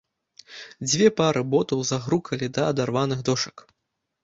[0.89, 3.55] Дзве пары ботаў загрукалі да адарваных дошак.